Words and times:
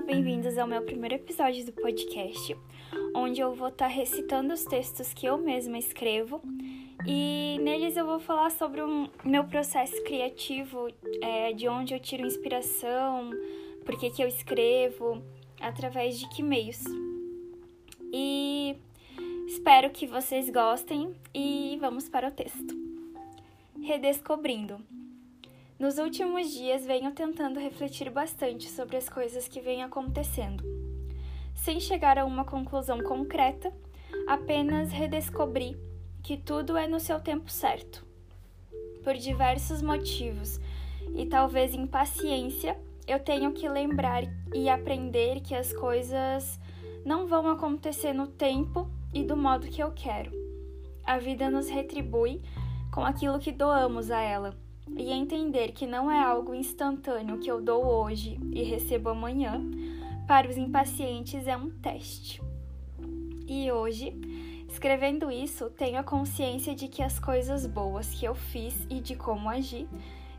bem-vindos 0.00 0.58
ao 0.58 0.66
meu 0.66 0.82
primeiro 0.82 1.14
episódio 1.14 1.64
do 1.64 1.72
podcast, 1.72 2.54
onde 3.14 3.40
eu 3.40 3.54
vou 3.54 3.68
estar 3.68 3.88
tá 3.88 3.90
recitando 3.90 4.52
os 4.52 4.62
textos 4.64 5.14
que 5.14 5.26
eu 5.26 5.38
mesma 5.38 5.78
escrevo 5.78 6.42
e 7.06 7.58
neles 7.62 7.96
eu 7.96 8.04
vou 8.04 8.20
falar 8.20 8.50
sobre 8.50 8.82
o 8.82 9.08
meu 9.24 9.44
processo 9.44 10.02
criativo, 10.04 10.88
é, 11.22 11.52
de 11.54 11.66
onde 11.66 11.94
eu 11.94 12.00
tiro 12.00 12.26
inspiração, 12.26 13.30
por 13.86 13.98
que, 13.98 14.10
que 14.10 14.22
eu 14.22 14.28
escrevo, 14.28 15.22
através 15.60 16.20
de 16.20 16.28
que 16.28 16.42
meios. 16.42 16.82
E 18.12 18.76
espero 19.46 19.90
que 19.90 20.06
vocês 20.06 20.50
gostem 20.50 21.14
e 21.34 21.78
vamos 21.80 22.06
para 22.06 22.28
o 22.28 22.32
texto. 22.32 22.76
Redescobrindo. 23.82 24.78
Nos 25.78 25.98
últimos 25.98 26.52
dias 26.52 26.86
venho 26.86 27.12
tentando 27.12 27.60
refletir 27.60 28.08
bastante 28.08 28.66
sobre 28.66 28.96
as 28.96 29.10
coisas 29.10 29.46
que 29.46 29.60
vêm 29.60 29.82
acontecendo. 29.82 30.64
Sem 31.54 31.80
chegar 31.80 32.18
a 32.18 32.24
uma 32.24 32.46
conclusão 32.46 33.02
concreta, 33.02 33.70
apenas 34.26 34.90
redescobri 34.90 35.76
que 36.22 36.38
tudo 36.38 36.78
é 36.78 36.88
no 36.88 36.98
seu 36.98 37.20
tempo 37.20 37.50
certo. 37.50 38.06
Por 39.04 39.18
diversos 39.18 39.82
motivos 39.82 40.58
e 41.14 41.26
talvez 41.26 41.74
impaciência, 41.74 42.74
eu 43.06 43.20
tenho 43.20 43.52
que 43.52 43.68
lembrar 43.68 44.22
e 44.54 44.70
aprender 44.70 45.42
que 45.42 45.54
as 45.54 45.74
coisas 45.74 46.58
não 47.04 47.26
vão 47.26 47.50
acontecer 47.50 48.14
no 48.14 48.26
tempo 48.26 48.90
e 49.12 49.22
do 49.22 49.36
modo 49.36 49.68
que 49.68 49.82
eu 49.82 49.92
quero. 49.92 50.32
A 51.04 51.18
vida 51.18 51.50
nos 51.50 51.68
retribui 51.68 52.40
com 52.90 53.04
aquilo 53.04 53.38
que 53.38 53.52
doamos 53.52 54.10
a 54.10 54.22
ela 54.22 54.65
e 54.94 55.10
entender 55.10 55.72
que 55.72 55.86
não 55.86 56.10
é 56.10 56.22
algo 56.22 56.54
instantâneo 56.54 57.38
que 57.38 57.50
eu 57.50 57.60
dou 57.60 57.84
hoje 57.84 58.38
e 58.52 58.62
recebo 58.62 59.08
amanhã, 59.08 59.60
para 60.26 60.48
os 60.48 60.56
impacientes 60.56 61.46
é 61.46 61.56
um 61.56 61.70
teste. 61.70 62.42
E 63.48 63.70
hoje, 63.70 64.12
escrevendo 64.68 65.30
isso, 65.30 65.70
tenho 65.70 65.98
a 65.98 66.02
consciência 66.02 66.74
de 66.74 66.88
que 66.88 67.02
as 67.02 67.18
coisas 67.18 67.66
boas 67.66 68.10
que 68.10 68.24
eu 68.24 68.34
fiz 68.34 68.86
e 68.90 69.00
de 69.00 69.14
como 69.14 69.48
agi 69.48 69.88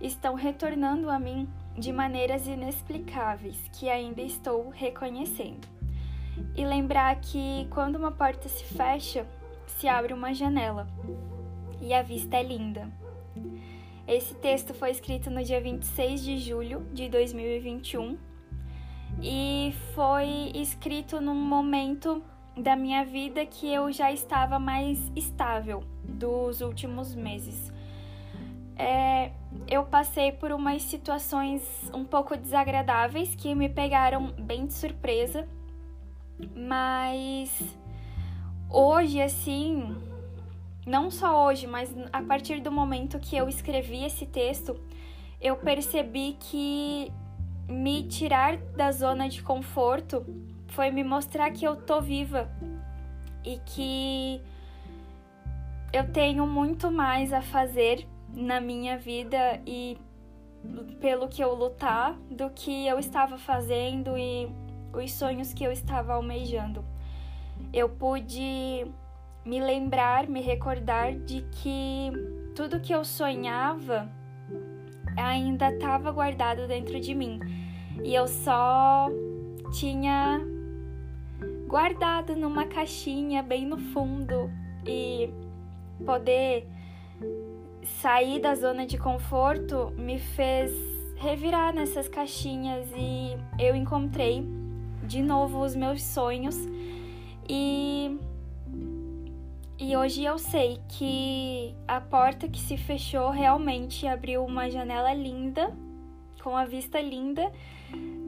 estão 0.00 0.34
retornando 0.34 1.08
a 1.08 1.18
mim 1.18 1.48
de 1.78 1.92
maneiras 1.92 2.46
inexplicáveis 2.46 3.56
que 3.72 3.88
ainda 3.88 4.22
estou 4.22 4.70
reconhecendo. 4.70 5.68
E 6.56 6.64
lembrar 6.64 7.16
que 7.20 7.66
quando 7.70 7.96
uma 7.96 8.10
porta 8.10 8.48
se 8.48 8.64
fecha, 8.64 9.26
se 9.66 9.88
abre 9.88 10.12
uma 10.12 10.34
janela. 10.34 10.86
E 11.80 11.94
a 11.94 12.02
vista 12.02 12.36
é 12.36 12.42
linda. 12.42 12.90
Esse 14.06 14.34
texto 14.34 14.72
foi 14.72 14.90
escrito 14.90 15.30
no 15.30 15.42
dia 15.42 15.60
26 15.60 16.22
de 16.22 16.38
julho 16.38 16.86
de 16.92 17.08
2021 17.08 18.16
e 19.20 19.74
foi 19.94 20.52
escrito 20.54 21.20
num 21.20 21.34
momento 21.34 22.22
da 22.56 22.76
minha 22.76 23.04
vida 23.04 23.44
que 23.44 23.68
eu 23.72 23.90
já 23.90 24.12
estava 24.12 24.60
mais 24.60 25.10
estável 25.16 25.82
dos 26.04 26.60
últimos 26.60 27.16
meses. 27.16 27.72
É, 28.78 29.32
eu 29.66 29.84
passei 29.84 30.30
por 30.30 30.52
umas 30.52 30.82
situações 30.82 31.62
um 31.92 32.04
pouco 32.04 32.36
desagradáveis 32.36 33.34
que 33.34 33.54
me 33.54 33.68
pegaram 33.68 34.28
bem 34.38 34.66
de 34.66 34.74
surpresa, 34.74 35.48
mas 36.54 37.50
hoje, 38.70 39.20
assim, 39.20 39.96
não 40.86 41.10
só 41.10 41.46
hoje, 41.46 41.66
mas 41.66 41.92
a 42.12 42.22
partir 42.22 42.60
do 42.60 42.70
momento 42.70 43.18
que 43.18 43.36
eu 43.36 43.48
escrevi 43.48 44.04
esse 44.04 44.24
texto, 44.24 44.80
eu 45.40 45.56
percebi 45.56 46.36
que 46.38 47.12
me 47.68 48.04
tirar 48.04 48.56
da 48.56 48.92
zona 48.92 49.28
de 49.28 49.42
conforto 49.42 50.24
foi 50.68 50.90
me 50.92 51.02
mostrar 51.02 51.50
que 51.50 51.64
eu 51.64 51.74
tô 51.74 52.00
viva 52.00 52.48
e 53.44 53.58
que 53.66 54.40
eu 55.92 56.10
tenho 56.12 56.46
muito 56.46 56.90
mais 56.90 57.32
a 57.32 57.42
fazer 57.42 58.06
na 58.32 58.60
minha 58.60 58.96
vida 58.96 59.60
e 59.66 59.98
pelo 61.00 61.28
que 61.28 61.42
eu 61.42 61.54
lutar 61.54 62.14
do 62.30 62.50
que 62.50 62.86
eu 62.86 62.98
estava 62.98 63.38
fazendo 63.38 64.16
e 64.16 64.48
os 64.92 65.12
sonhos 65.12 65.52
que 65.52 65.64
eu 65.64 65.72
estava 65.72 66.14
almejando. 66.14 66.84
Eu 67.72 67.88
pude 67.88 68.86
me 69.46 69.60
lembrar, 69.60 70.28
me 70.28 70.42
recordar 70.42 71.14
de 71.14 71.42
que 71.52 72.10
tudo 72.54 72.80
que 72.80 72.92
eu 72.92 73.04
sonhava 73.04 74.10
ainda 75.16 75.70
estava 75.70 76.10
guardado 76.10 76.66
dentro 76.66 76.98
de 76.98 77.14
mim. 77.14 77.38
E 78.04 78.12
eu 78.12 78.26
só 78.26 79.08
tinha 79.72 80.40
guardado 81.68 82.34
numa 82.34 82.66
caixinha 82.66 83.42
bem 83.42 83.64
no 83.64 83.78
fundo 83.78 84.50
e 84.84 85.30
poder 86.04 86.66
sair 88.00 88.40
da 88.40 88.54
zona 88.54 88.84
de 88.84 88.98
conforto 88.98 89.92
me 89.96 90.18
fez 90.18 90.72
revirar 91.16 91.72
nessas 91.72 92.08
caixinhas 92.08 92.86
e 92.94 93.36
eu 93.58 93.74
encontrei 93.74 94.44
de 95.04 95.22
novo 95.22 95.62
os 95.62 95.74
meus 95.74 96.02
sonhos. 96.02 96.56
E 97.48 98.18
e 99.86 99.96
hoje 99.96 100.24
eu 100.24 100.36
sei 100.36 100.80
que 100.88 101.72
a 101.86 102.00
porta 102.00 102.48
que 102.48 102.58
se 102.58 102.76
fechou 102.76 103.30
realmente 103.30 104.04
abriu 104.04 104.44
uma 104.44 104.68
janela 104.68 105.14
linda, 105.14 105.72
com 106.42 106.56
a 106.56 106.64
vista 106.64 107.00
linda 107.00 107.52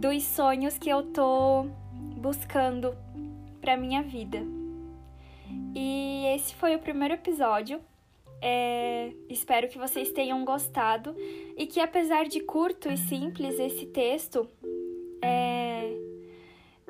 dos 0.00 0.22
sonhos 0.22 0.78
que 0.78 0.88
eu 0.88 1.02
tô 1.02 1.66
buscando 2.16 2.96
para 3.60 3.76
minha 3.76 4.02
vida. 4.02 4.38
E 5.74 6.24
esse 6.34 6.54
foi 6.54 6.74
o 6.74 6.78
primeiro 6.78 7.12
episódio. 7.12 7.82
É, 8.40 9.12
espero 9.28 9.68
que 9.68 9.76
vocês 9.76 10.10
tenham 10.10 10.46
gostado 10.46 11.14
e 11.54 11.66
que, 11.66 11.80
apesar 11.80 12.24
de 12.24 12.40
curto 12.40 12.90
e 12.90 12.96
simples, 12.96 13.58
esse 13.58 13.84
texto 13.84 14.48
é, 15.20 15.92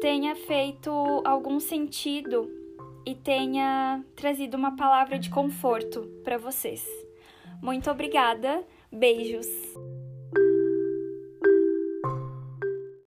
tenha 0.00 0.36
feito 0.36 0.92
algum 1.24 1.58
sentido 1.58 2.62
e 3.06 3.14
tenha 3.14 4.02
trazido 4.16 4.56
uma 4.56 4.76
palavra 4.76 5.18
de 5.18 5.30
conforto 5.30 6.02
para 6.22 6.38
vocês. 6.38 6.84
Muito 7.62 7.90
obrigada, 7.90 8.64
beijos! 8.90 9.46